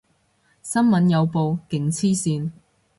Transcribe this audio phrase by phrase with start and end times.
[0.03, 0.03] 新
[0.81, 2.49] 聞有報，勁黐線